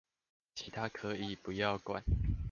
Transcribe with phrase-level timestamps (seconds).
[0.55, 2.03] 其他可以不要管